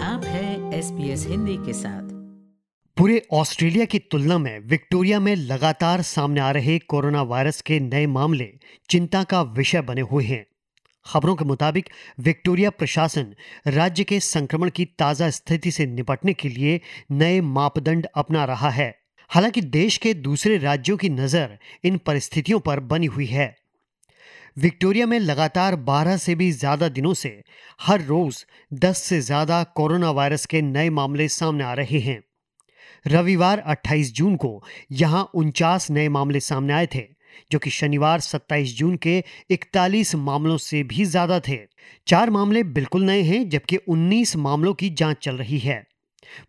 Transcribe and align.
आप 0.00 0.24
हैं 0.24 0.72
S 0.72 0.90
P 0.90 1.10
S 1.10 1.26
Hindi 1.26 1.56
के 1.56 1.72
साथ। 1.72 2.02
पूरे 2.96 3.22
ऑस्ट्रेलिया 3.32 3.84
की 3.84 3.98
तुलना 3.98 4.38
में 4.38 4.58
विक्टोरिया 4.60 5.20
में 5.20 5.34
लगातार 5.36 6.02
सामने 6.02 6.40
आ 6.40 6.50
रहे 6.50 6.78
कोरोना 6.78 7.22
वायरस 7.22 7.60
के 7.60 7.80
नए 7.80 8.06
मामले 8.06 8.48
चिंता 8.88 9.22
का 9.24 9.42
विषय 9.42 9.80
बने 9.80 10.00
हुए 10.00 10.24
हैं। 10.24 10.44
खबरों 11.06 11.34
के 11.36 11.44
मुताबिक 11.44 11.88
विक्टोरिया 12.20 12.70
प्रशासन 12.70 13.34
राज्य 13.66 14.04
के 14.04 14.20
संक्रमण 14.20 14.70
की 14.70 14.84
ताज़ा 14.84 15.30
स्थिति 15.30 15.70
से 15.70 15.86
निपटने 15.86 16.32
के 16.32 16.48
लिए 16.48 16.80
नए 17.10 17.40
मापदंड 17.40 18.06
अपना 18.14 18.44
रहा 18.44 18.70
है। 18.70 18.94
हालाँकि 19.30 19.60
देश 19.60 19.96
के 19.96 20.14
दूसरे 20.14 20.58
राज्यों 20.58 20.96
की 20.96 21.08
नज़र 21.08 21.58
इन 21.84 21.98
परिस्थितियों 21.98 22.60
पर 22.60 22.80
बनी 22.80 23.06
हुई 23.06 23.26
है। 23.26 23.59
विक्टोरिया 24.56 25.06
में 25.06 25.18
लगातार 25.18 25.76
12 25.76 26.16
से 26.16 26.34
भी 26.34 26.50
ज़्यादा 26.52 26.88
दिनों 26.88 27.14
से 27.14 27.42
हर 27.80 28.02
रोज 28.02 28.44
10 28.74 28.98
से 28.98 29.20
ज़्यादा 29.20 29.62
कोरोना 29.62 30.10
वायरस 30.10 30.46
के 30.46 30.62
नए 30.62 30.90
मामले 30.90 31.28
सामने 31.28 31.64
आ 31.64 31.72
रहे 31.74 31.98
हैं। 31.98 32.20
रविवार 33.06 33.58
28 33.66 34.12
जून 34.12 34.36
को 34.36 34.62
यहाँ 34.92 35.30
उनचास 35.34 35.90
नए 35.90 36.08
मामले 36.08 36.40
सामने 36.40 36.72
आए 36.72 36.86
थे, 36.86 37.04
जो 37.52 37.58
कि 37.58 37.70
शनिवार 37.70 38.20
27 38.20 38.76
जून 38.76 38.96
के 38.96 39.22
41 39.50 40.14
मामलों 40.14 40.56
से 40.56 40.82
भी 40.82 41.04
ज़्यादा 41.04 41.40
थे। 41.40 41.58
चार 42.06 42.30
मामले 42.30 42.62
बिल्कुल 42.62 43.04
नए 43.04 43.22
हैं, 43.22 43.48
जबकि 43.48 43.76
19 43.76 44.36
मामलों 44.36 44.74
की 44.74 44.90
जाँच 44.90 45.16
चल 45.22 45.36
रही 45.36 45.58
है। 45.58 45.84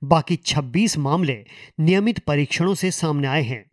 बाकी 0.04 0.36
26 0.36 0.98
मामले 0.98 1.44
नियमित 1.80 2.20
परीक्षणों 2.20 2.74
से 2.76 2.92
सामने 2.92 3.28
आए 3.28 3.42
हैं। 3.42 3.71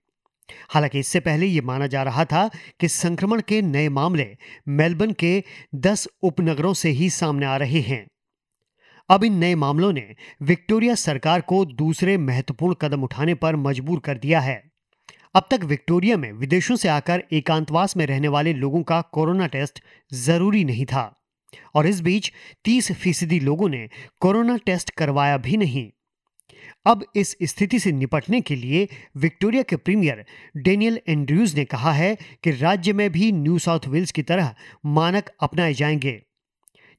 हालाँकि 0.71 0.99
इससे 0.99 1.21
पहले 1.21 1.47
यह 1.47 1.63
माना 1.63 1.87
जा 1.87 2.03
रहा 2.03 2.25
था 2.25 2.51
कि 2.81 2.89
संक्रमण 2.89 3.41
के 3.41 3.63
नए 3.63 3.89
मामले 3.89 4.37
मेलबर्न 4.69 5.13
के 5.13 5.43
10 5.75 6.09
उपनगरों 6.23 6.75
से 6.75 6.91
ही 6.91 7.11
सामने 7.11 7.47
आ 7.47 7.57
रहे 7.57 7.81
हैं। 7.81 8.07
अब 9.11 9.25
इन 9.25 9.33
नए 9.33 9.55
मामलों 9.55 9.93
ने 9.93 10.15
विक्टोरिया 10.43 10.95
सरकार 10.95 11.41
को 11.41 11.65
दूसरे 11.65 12.17
महत्वपूर्ण 12.17 12.75
कदम 12.75 13.03
उठाने 13.03 13.35
पर 13.35 13.57
मजबूर 13.57 14.01
कर 14.01 14.19
दिया 14.19 14.41
है। 14.41 14.63
अब 15.35 15.49
तक 15.51 15.61
विक्टोरिया 15.65 16.17
में 16.17 16.33
विदेशों 16.33 16.77
से 16.77 16.89
आकर 16.89 17.23
एकांतवास 17.33 17.97
में 17.97 18.07
रहने 18.07 18.29
वाले 18.29 18.53
लोगों 18.53 18.83
का 18.83 19.01
कोरोना 19.01 19.47
टेस्ट 19.47 19.83
ज़रूरी 20.13 20.65
नहीं 20.65 20.85
था 20.85 21.23
और 21.75 21.87
इस 21.87 22.01
बीच 22.01 22.33
30 22.65 22.93
फ़ीसदी 22.93 23.41
लोगों 23.41 23.69
ने 23.69 23.89
कोरोना 24.21 24.57
टेस्ट 24.57 24.91
करवाया 24.91 25.37
भी 25.37 25.57
नहीं। 25.57 25.91
अब 26.87 27.05
इस 27.17 27.37
स्थिति 27.43 27.79
से 27.79 27.93
निपटने 27.93 28.41
के 28.41 28.55
लिए 28.55 28.89
विक्टोरिया 29.17 29.63
के 29.63 29.77
प्रीमियर 29.77 30.25
डेनियल 30.57 31.01
एंड्रयूज 31.09 31.55
ने 31.55 31.65
कहा 31.65 31.93
है 31.93 32.19
कि 32.45 32.51
राज्य 32.51 32.93
में 32.93 33.11
भी 33.13 33.33
न्यू 33.33 33.59
साउथ 33.59 33.81
वेल्स 33.89 34.11
की 34.11 34.23
तरह 34.23 34.55
मानक 34.87 35.31
अपनाए 35.41 35.75
जाएँगे, 35.75 36.23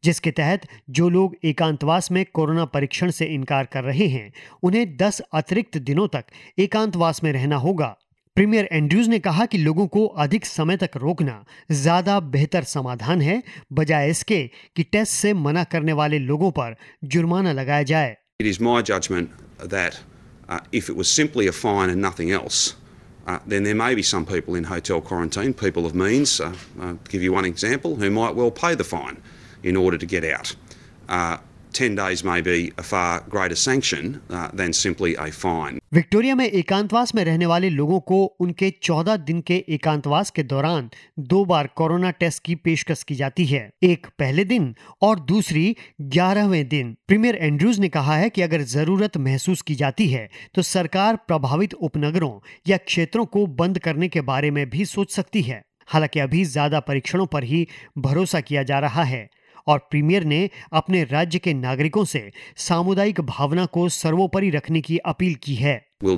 जिसके 0.03 0.31
तहत 0.31 0.61
जो 0.89 1.09
लोग 1.09 1.35
एकांतवास 1.43 2.11
में 2.11 2.25
कोरोना 2.33 2.65
परीक्षण 2.65 3.11
से 3.11 3.25
इनकार 3.25 3.65
कर 3.65 3.83
रहे 3.83 4.07
हैं, 4.07 4.33
उन्हें 4.63 4.97
10 4.97 5.19
अतिरिक्त 5.33 5.77
दिनों 5.77 6.07
तक 6.07 6.25
एकांतवास 6.59 7.23
में 7.23 7.31
रहना 7.31 7.55
होगा। 7.55 7.97
प्रीमियर 8.35 8.69
एंड्रयूज 8.71 9.07
ने 9.07 9.19
कहा 9.19 9.45
कि 9.45 9.57
लोगों 9.57 9.87
को 9.87 10.05
अधिक 10.05 10.45
समय 10.45 10.77
तक 10.77 10.89
रोकना 10.95 11.45
ज़्यादा 11.71 12.19
बेहतर 12.19 12.63
समाधान 12.63 13.21
है, 13.21 13.43
बजाय 13.73 14.09
इसके 14.09 14.49
कि 14.75 14.83
टेस्ट 14.83 15.13
से 15.13 15.33
मना 15.33 15.63
करने 15.63 15.93
वाले 15.93 16.19
लोगों 16.19 16.51
पर 16.51 16.75
जुर्माना 17.03 17.51
लगाया 17.51 17.83
जाए। 17.83 18.17
It 18.41 18.47
is 18.47 18.61
my 18.61 18.81
judgment 18.91 19.48
that 19.63 19.99
uh, 20.47 20.59
if 20.71 20.89
it 20.89 20.95
was 20.95 21.09
simply 21.09 21.47
a 21.47 21.51
fine 21.51 21.89
and 21.89 22.01
nothing 22.01 22.31
else, 22.31 22.75
uh, 23.27 23.39
then 23.45 23.63
there 23.63 23.75
may 23.75 23.93
be 23.93 24.01
some 24.01 24.25
people 24.25 24.55
in 24.55 24.63
hotel 24.63 25.01
quarantine, 25.01 25.53
people 25.53 25.85
of 25.85 25.93
means, 25.93 26.41
uh, 26.41 26.53
uh, 26.81 26.93
give 27.09 27.21
you 27.21 27.31
one 27.31 27.45
example, 27.45 27.95
who 27.95 28.09
might 28.09 28.35
well 28.35 28.49
pay 28.49 28.73
the 28.73 28.83
fine 28.83 29.21
in 29.61 29.75
order 29.75 29.97
to 29.97 30.05
get 30.05 30.23
out. 30.23 30.55
Uh, 31.69 31.73
10 31.73 31.95
days 31.95 32.23
may 32.23 32.41
be 32.41 32.71
a 32.77 32.83
far 32.83 33.21
greater 33.29 33.55
sanction 33.55 34.21
uh, 34.29 34.49
than 34.53 34.73
simply 34.73 35.15
a 35.15 35.31
fine. 35.31 35.79
Victoria 35.93 36.35
में 36.35 36.45
एकांतवास 36.45 37.15
में 37.15 37.23
रहने 37.25 37.45
वाले 37.45 37.69
लोगों 37.69 37.99
को 37.99 38.23
उनके 38.39 38.73
14 38.83 39.17
दिन 39.17 39.41
के 39.41 39.55
एकांतवास 39.69 40.31
के 40.31 40.43
दौरान 40.43 40.89
दो 41.19 41.45
बार 41.45 41.67
कोरोना 41.67 42.11
टेस्ट 42.11 42.43
की 42.43 42.55
पेशकश 42.55 43.03
की 43.03 43.15
जाती 43.15 43.45
है। 43.45 43.69
एक 43.83 44.07
पहले 44.19 44.43
दिन 44.43 44.75
और 45.01 45.19
दूसरी 45.19 45.75
ग्यारहवें 46.01 46.67
दिन। 46.69 46.95
प्रीमियर 47.07 47.35
एंड्रूज 47.35 47.79
ने 47.79 47.89
कहा 47.89 48.15
है 48.15 48.29
कि 48.29 48.41
अगर 48.41 48.61
ज़रूरत 48.61 49.17
महसूस 49.17 49.61
की 49.61 49.75
जाती 49.75 50.07
है 50.07 50.29
तो 50.55 50.61
सरकार 50.61 51.15
प्रभावित 51.15 51.73
उपनगरों 51.73 52.39
या 52.67 52.77
क्षेत्रों 52.77 53.25
को 53.25 53.47
बंद 53.47 53.79
करने 53.79 54.07
के 54.07 54.21
बारे 54.21 54.51
में 54.51 54.69
भी 54.69 54.85
सोच 54.85 55.11
सकती 55.11 55.41
है। 55.41 55.61
हालाँकि 55.87 56.19
अभी 56.19 56.43
ज़्यादा 56.45 56.79
परीक्षणों 56.79 57.25
पर 57.25 57.43
ही 57.43 57.67
भरोसा 57.97 58.39
किया 58.41 58.63
जा 58.63 58.79
रहा 58.79 59.03
है। 59.03 59.29
और 59.69 59.79
प्रीमियर 59.91 60.23
ने 60.33 60.39
अपने 60.73 61.03
राज्य 61.11 61.39
के 61.39 61.53
नागरिकों 61.53 62.03
से 62.13 62.21
सामुदायिक 62.67 63.21
भावना 63.31 63.65
को 63.77 63.87
सर्वोपरि 63.97 64.49
रखने 64.57 64.81
की 64.81 64.97
अपील 65.13 65.35
की 65.43 65.55
है 65.55 65.77
We'll 66.01 66.17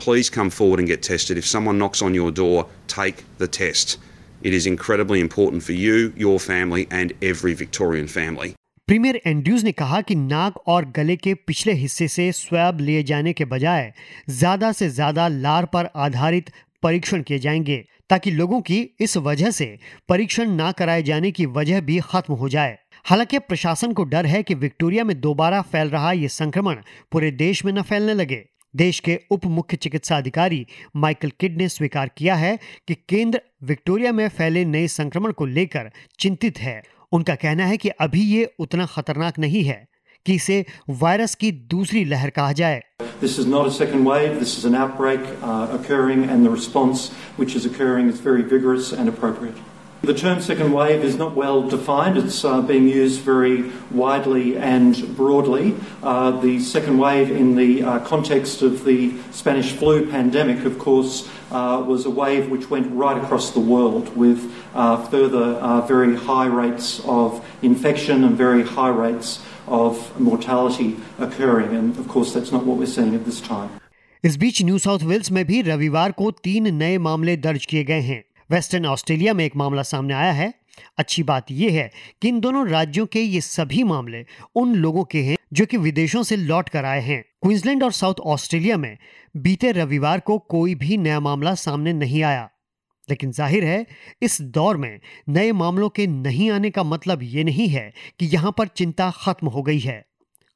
please 0.00 0.30
come 0.30 0.50
forward 0.50 0.80
and 0.80 0.88
get 0.88 1.02
tested. 1.02 1.36
If 1.36 1.46
someone 1.46 1.78
knocks 1.78 2.02
on 2.02 2.14
your 2.14 2.30
door, 2.32 2.66
take 2.88 3.24
the 3.38 3.46
test. 3.46 3.98
It 4.42 4.54
is 4.54 4.66
incredibly 4.66 5.20
important 5.20 5.62
for 5.62 5.72
you, 5.72 6.12
your 6.16 6.38
family, 6.40 6.88
and 6.90 7.12
every 7.22 7.54
Victorian 7.54 8.08
family. 8.08 8.54
Premier 8.90 9.20
Andrews 9.26 9.62
ने 9.64 9.72
कहा 9.72 10.00
कि 10.00 10.14
नाक 10.14 10.56
और 10.68 10.84
गले 10.90 11.14
के 11.16 11.34
पिछले 11.46 11.72
हिस्से 11.72 12.08
से 12.08 12.30
स्वैब 12.32 12.80
लिए 12.80 13.02
जाने 13.02 13.32
के 13.32 13.44
बजाय 13.44 13.92
ज़्यादा 14.30 14.70
से 14.72 14.88
ज़्यादा 14.88 15.26
लार 15.28 15.66
पर 15.66 15.88
आधारित 15.96 16.50
परीक्षण 16.82 17.22
किए 17.22 17.38
जाएँगे, 17.38 17.76
ताकि 18.10 18.30
लोगों 18.30 18.60
की 18.60 18.80
इस 19.00 19.16
वजह 19.18 19.50
से 19.50 19.66
परीक्षण 20.08 20.50
ना 20.50 20.72
कराए 20.72 21.02
जाने 21.02 21.30
की 21.30 21.46
वजह 21.48 21.80
भी 21.80 22.00
खत्म 22.04 22.34
हो 22.34 22.48
जाए। 22.48 22.76
हालाँकि 23.04 23.38
प्रशासन 23.38 23.92
को 23.92 24.04
डर 24.04 24.26
है 24.26 24.42
कि 24.42 24.54
विक्टोरिया 24.56 25.04
में 25.04 25.20
दोबारा 25.20 25.62
फैल 25.62 25.90
रहा 25.90 26.12
ये 26.12 26.28
संक्रमण 26.30 26.82
पूरे 27.12 27.30
देश 27.30 27.64
में 27.64 27.72
न 27.72 27.82
फैलने 27.82 28.14
लगे। 28.14 28.44
देश 28.74 29.00
के 29.00 29.20
उप 29.30 29.46
मुख्य 29.46 29.76
चिकित्सा 29.76 30.16
अधिकारी 30.16 30.66
माइकल 30.96 31.30
किड 31.40 31.58
ने 31.58 31.68
स्वीकार 31.68 32.10
किया 32.16 32.34
है 32.36 32.58
कि 32.88 32.94
केंद्र 33.08 33.40
विक्टोरिया 33.64 34.12
में 34.12 34.28
फैले 34.28 34.64
नए 34.66 34.88
संक्रमण 34.90 35.32
को 35.32 35.46
लेकर 35.46 35.90
चिंतित 36.18 36.58
है। 36.58 36.82
उनका 37.12 37.34
कहना 37.34 37.64
है 37.66 37.76
कि 37.76 37.88
अभी 38.06 38.22
ये 38.22 38.44
उतना 38.60 38.86
खतरनाक 38.86 39.38
नहीं 39.38 39.62
है 39.64 39.86
कि 40.26 40.34
इसे 40.34 40.64
वायरस 41.02 41.34
की 41.34 41.50
दूसरी 41.74 42.04
लहर 42.04 42.30
कहा 42.30 42.52
जाए 42.62 42.82
This 43.20 43.38
is 43.38 43.46
not 43.46 43.66
a 43.66 43.70
second 43.70 44.04
wave, 44.04 44.38
this 44.42 44.52
is 44.58 44.64
an 44.64 44.74
outbreak 44.74 45.26
uh, 45.42 45.76
occurring, 45.78 46.22
and 46.34 46.46
the 46.46 46.52
response 46.52 47.02
which 47.40 47.56
is 47.58 47.66
occurring 47.70 48.08
is 48.12 48.20
very 48.26 48.42
vigorous 48.52 48.92
and 48.92 49.12
appropriate. 49.12 49.58
The 50.05 50.13
term 50.13 50.39
second 50.39 50.71
wave 50.71 51.03
is 51.03 51.17
not 51.17 51.35
well 51.35 51.67
defined. 51.67 52.17
It's 52.19 52.45
uh, 52.45 52.61
being 52.61 52.87
used 52.87 53.21
very 53.21 53.71
widely 53.89 54.55
and 54.55 55.15
broadly. 55.17 55.75
Uh, 56.03 56.29
the 56.41 56.59
second 56.59 56.99
wave, 56.99 57.31
in 57.31 57.55
the 57.55 57.81
uh, 57.81 57.99
context 58.01 58.61
of 58.61 58.85
the 58.85 59.15
Spanish 59.31 59.71
flu 59.71 60.07
pandemic, 60.07 60.63
of 60.63 60.77
course, 60.77 61.27
uh, 61.49 61.83
was 61.83 62.05
a 62.05 62.11
wave 62.11 62.51
which 62.51 62.69
went 62.69 62.93
right 62.93 63.17
across 63.17 63.49
the 63.49 63.59
world 63.59 64.15
with 64.15 64.53
uh, 64.75 65.03
further 65.07 65.57
uh, 65.59 65.81
very 65.87 66.15
high 66.15 66.45
rates 66.45 67.01
of 67.05 67.43
infection 67.63 68.23
and 68.23 68.37
very 68.37 68.61
high 68.61 68.89
rates 68.89 69.41
of 69.67 70.19
mortality 70.19 70.97
occurring. 71.17 71.75
And 71.75 71.97
of 71.97 72.07
course, 72.07 72.31
that's 72.31 72.51
not 72.51 72.63
what 72.63 72.77
we're 72.77 72.85
seeing 72.85 73.15
at 73.15 73.25
this 73.25 73.41
time. 73.41 73.69
इस 74.23 74.37
बीच 74.37 74.61
new 74.63 74.77
south 74.77 74.99
Wales 75.03 75.31
में 75.31 75.45
भी 75.45 75.61
रविवार 75.61 76.11
को 76.11 76.31
तीन 76.43 76.73
नए 76.75 76.97
मामले 76.97 77.35
दर्ज 77.37 77.65
किए 77.65 77.83
गए 77.83 77.99
हैं 78.01 78.23
वेस्टर्न 78.50 78.86
ऑस्ट्रेलिया 78.86 79.32
में 79.34 79.44
एक 79.44 79.56
मामला 79.56 79.82
सामने 79.82 80.14
आया 80.14 80.32
है। 80.32 80.52
अच्छी 80.98 81.22
बात 81.22 81.50
यह 81.50 81.72
है 81.72 81.90
कि 82.22 82.28
इन 82.28 82.40
दोनों 82.40 82.66
राज्यों 82.68 83.06
के 83.06 83.20
ये 83.20 83.40
सभी 83.40 83.82
मामले 83.82 84.24
उन 84.56 84.74
लोगों 84.74 85.04
के 85.04 85.22
हैं 85.22 85.36
जो 85.52 85.66
कि 85.66 85.76
विदेशों 85.76 86.22
से 86.22 86.36
लौट 86.36 86.68
कर 86.68 86.84
आए 86.84 87.00
हैं। 87.00 87.22
क्वींसलैंड 87.42 87.82
और 87.82 87.92
साउथ 87.92 88.20
ऑस्ट्रेलिया 88.26 88.76
में 88.76 88.96
बीते 89.36 89.72
रविवार 89.72 90.20
को 90.20 90.38
कोई 90.38 90.74
भी 90.74 90.96
नया 90.96 91.20
मामला 91.20 91.54
सामने 91.54 91.92
नहीं 91.92 92.22
आया। 92.22 92.48
लेकिन 93.08 93.32
ज़ाहिर 93.32 93.64
है, 93.64 93.86
इस 94.22 94.40
दौर 94.40 94.76
में 94.76 95.00
नए 95.28 95.52
मामलों 95.52 95.88
के 95.88 96.06
नहीं 96.06 96.50
आने 96.50 96.70
का 96.70 96.82
मतलब 96.82 97.22
ये 97.22 97.44
नहीं 97.44 97.68
है 97.68 97.92
कि 98.20 98.26
यहाँ 98.26 98.54
पर 98.58 98.66
चिंता 98.66 99.10
खत्म 99.16 99.46
हो 99.46 99.62
गई 99.62 99.78
है। 99.78 100.04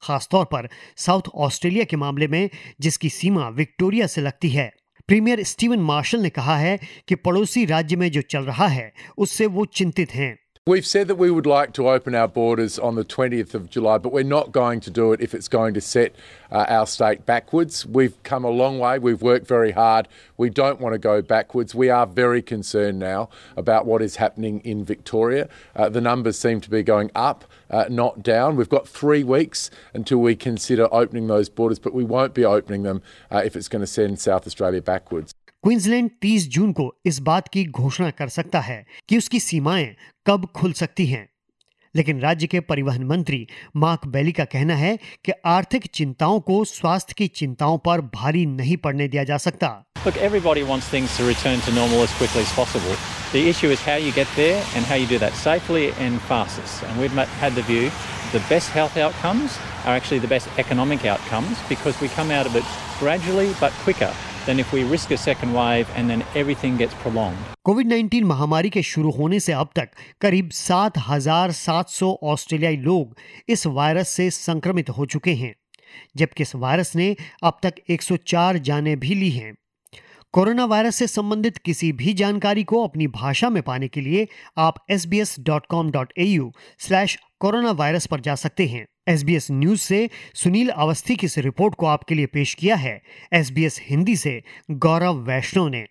खासतौर 0.02 0.44
पर 0.44 0.68
साउथ 0.96 1.28
ऑस्ट्रेलिया 1.34 1.84
के 1.84 1.96
मामले 1.96 2.28
में 2.28 2.48
जिसकी 2.80 3.08
सीमा 3.08 3.48
विक्टोरिया 3.48 4.06
से 4.06 4.20
लगती 4.20 4.48
है। 4.48 4.72
प्रीमियर 5.08 5.42
स्टीवन 5.42 5.78
मार्शल 5.78 6.20
ने 6.20 6.30
कहा 6.30 6.56
है 6.56 6.80
कि 7.08 7.14
पड़ोसी 7.14 7.64
राज्य 7.64 7.96
में 7.96 8.10
जो 8.10 8.22
चल 8.22 8.42
रहा 8.42 8.66
है, 8.66 8.92
उससे 9.18 9.46
वो 9.46 9.64
चिंतित 9.64 10.10
हैं। 10.10 10.43
We've 10.66 10.86
said 10.86 11.08
that 11.08 11.16
we 11.16 11.30
would 11.30 11.44
like 11.44 11.74
to 11.74 11.90
open 11.90 12.14
our 12.14 12.26
borders 12.26 12.78
on 12.78 12.94
the 12.94 13.04
20th 13.04 13.52
of 13.52 13.68
July, 13.68 13.98
but 13.98 14.14
we're 14.14 14.24
not 14.24 14.50
going 14.50 14.80
to 14.80 14.90
do 14.90 15.12
it 15.12 15.20
if 15.20 15.34
it's 15.34 15.46
going 15.46 15.74
to 15.74 15.80
set 15.82 16.14
uh, 16.50 16.64
our 16.70 16.86
state 16.86 17.26
backwards. 17.26 17.84
We've 17.84 18.14
come 18.22 18.46
a 18.46 18.48
long 18.48 18.78
way. 18.78 18.98
We've 18.98 19.20
worked 19.20 19.46
very 19.46 19.72
hard. 19.72 20.08
We 20.38 20.48
don't 20.48 20.80
want 20.80 20.94
to 20.94 20.98
go 20.98 21.20
backwards. 21.20 21.74
We 21.74 21.90
are 21.90 22.06
very 22.06 22.40
concerned 22.40 22.98
now 22.98 23.28
about 23.58 23.84
what 23.84 24.00
is 24.00 24.16
happening 24.16 24.60
in 24.60 24.86
Victoria. 24.86 25.50
Uh, 25.76 25.90
the 25.90 26.00
numbers 26.00 26.38
seem 26.38 26.62
to 26.62 26.70
be 26.70 26.82
going 26.82 27.10
up, 27.14 27.44
uh, 27.68 27.84
not 27.90 28.22
down. 28.22 28.56
We've 28.56 28.66
got 28.66 28.88
three 28.88 29.22
weeks 29.22 29.70
until 29.92 30.16
we 30.16 30.34
consider 30.34 30.88
opening 30.90 31.26
those 31.26 31.50
borders, 31.50 31.78
but 31.78 31.92
we 31.92 32.04
won't 32.04 32.32
be 32.32 32.46
opening 32.46 32.84
them 32.84 33.02
uh, 33.30 33.42
if 33.44 33.54
it's 33.54 33.68
going 33.68 33.80
to 33.80 33.86
send 33.86 34.18
South 34.18 34.46
Australia 34.46 34.80
backwards. 34.80 35.34
Queensland 35.64 36.10
30 36.24 36.46
जून 36.54 36.72
को 36.72 36.84
इस 37.06 37.18
बात 37.26 37.46
की 37.52 37.64
घोषणा 37.64 38.10
कर 38.10 38.28
सकता 38.28 38.60
है 38.60 38.84
कि 39.08 39.18
उसकी 39.18 39.38
सीमाएँ 39.40 39.86
कब 40.26 40.44
खुल 40.56 40.72
सकती 40.72 41.06
हैं 41.06 41.28
लेकिन 41.94 42.20
राज्य 42.20 42.46
के 42.46 42.60
परिवहन 42.60 43.04
मंत्री 43.04 43.46
मार्क 43.84 44.06
बेली 44.06 44.32
का 44.32 44.44
कहना 44.54 44.74
है 44.76 44.96
कि 45.24 45.32
आर्थिक 45.46 45.86
चिंताओं 45.94 46.40
को 46.40 46.64
स्वास्थ्य 46.64 47.14
की 47.18 47.28
चिंताओं 47.40 47.78
पर 47.86 48.00
भारी 48.16 48.44
नहीं 48.46 48.76
पड़ने 48.86 49.06
दिया 49.08 49.24
जा 49.24 49.38
सकता 49.46 49.70
Look, 50.06 50.18
everybody 50.28 50.66
wants 50.72 50.90
things 50.94 51.16
to 51.16 51.28
return 51.28 51.64
to 51.68 51.74
normal 51.78 52.04
as 52.08 52.18
quickly 52.18 52.42
as 52.42 52.52
possible. 52.56 52.98
The 53.32 53.44
issue 53.52 53.72
is 53.76 53.86
how 53.86 53.96
you 54.08 54.12
get 54.18 54.36
there 54.36 54.60
and 54.76 54.90
how 54.90 55.00
you 55.02 55.08
do 55.14 55.22
that 55.24 55.40
safely 55.44 55.86
and 56.08 56.20
fastest. 56.32 56.84
And 56.88 57.00
we've 57.04 57.24
had 57.44 57.58
the 57.60 57.66
view 57.70 57.88
the 58.32 58.44
best 58.52 58.76
health 58.76 59.00
outcomes 59.06 59.58
are 59.86 59.96
actually 59.96 60.18
the 60.18 60.32
best 60.36 60.62
economic 60.66 61.10
outcomes 61.16 61.66
because 61.68 61.98
we 62.02 62.14
come 62.20 62.30
out 62.32 62.46
of 62.46 62.62
it 62.62 62.78
gradually 63.00 63.50
but 63.60 63.82
quicker 63.88 64.12
than 64.46 64.58
if 64.58 64.72
we 64.72 64.84
risk 64.84 65.10
a 65.10 65.16
second 65.16 65.54
wave 65.54 65.88
and 65.96 66.10
then 66.10 66.22
everything 66.34 66.76
gets 66.76 66.94
prolonged. 67.02 67.50
Covid 67.64 67.92
19 67.92 68.22
महामारी 68.24 68.70
के 68.70 68.82
शुरू 68.82 69.10
होने 69.10 69.40
से 69.40 69.52
अब 69.52 69.70
तक 69.76 69.88
करीब 70.20 70.50
7,700 70.50 72.14
ऑस्ट्रेलियाई 72.32 72.76
लोग 72.76 73.16
इस 73.48 73.66
वायरस 73.66 74.08
से 74.08 74.30
संक्रमित 74.30 74.90
हो 74.90 75.06
चुके 75.06 75.34
हैं 75.34 75.54
जबकि 76.16 76.42
इस 76.42 76.54
वायरस 76.54 76.94
ने 76.96 77.14
अब 77.44 77.58
तक 77.62 77.74
104 77.90 78.58
जानें 78.68 78.98
भी 79.00 79.14
ली 79.14 79.30
हैं 79.30 79.54
कोरोना 80.34 80.64
वायरस 80.64 80.96
से 80.96 81.06
संबंधित 81.06 81.56
किसी 81.56 81.92
भी 81.92 82.14
जानकारी 82.14 82.64
को 82.64 82.84
अपनी 82.84 83.06
भाषा 83.06 83.50
में 83.50 83.62
पाने 83.62 83.88
के 83.88 84.00
लिए 84.00 84.28
आप 84.58 84.74
sbs.com.au 84.92 86.50
स्लैश 86.78 87.18
कोरोना 87.40 87.70
वायरस 87.70 88.06
पर 88.06 88.20
जा 88.20 88.34
सकते 88.34 88.66
हैं। 88.66 88.86
एस 89.08 89.22
बी 89.22 89.36
एस 89.36 89.50
न्यूज़ 89.50 89.80
से 89.80 90.10
सुनील 90.34 90.68
अवस्थी 90.68 91.16
की 91.16 91.26
इस 91.26 91.38
रिपोर्ट 91.38 91.74
को 91.74 91.86
आपके 91.86 92.14
लिए 92.14 92.26
पेश 92.26 92.54
किया 92.54 92.76
है। 92.76 93.02
एस 93.32 93.50
बी 93.50 93.64
एस 93.64 93.80
हिंदी 93.82 94.16
से 94.16 94.42
गौरव 94.70 95.14
वैष्णव 95.14 95.68
ने। 95.68 95.86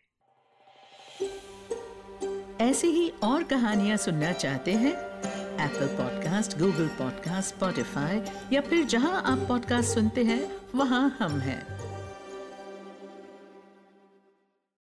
ऐसी 2.62 2.88
ही 2.88 3.10
और 3.10 3.44
कहानियाँ 3.44 3.98
सुनना 3.98 4.32
चाहते 4.32 4.74
हैं? 4.74 4.94
Apple 5.66 5.88
podcast 5.88 6.58
Google 6.58 6.88
podcast 6.88 7.56
Spotify 7.56 8.22
या 8.54 8.62
फिर 8.62 8.86
जहाँ 8.86 9.24
आप 9.26 9.48
पॉडकास्ट 9.48 9.90
सुनते 9.90 10.24
हैं, 10.24 10.52
वहाँ 10.76 11.18
हम 11.20 11.40
हैं। 11.40 11.83